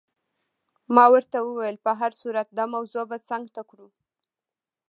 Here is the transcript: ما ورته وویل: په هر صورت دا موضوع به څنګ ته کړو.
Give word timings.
ما 0.95 1.05
ورته 1.13 1.37
وویل: 1.41 1.77
په 1.85 1.91
هر 1.99 2.11
صورت 2.21 2.47
دا 2.57 2.65
موضوع 2.75 3.03
به 3.09 3.17
څنګ 3.29 3.43
ته 3.55 3.61
کړو. 3.69 3.87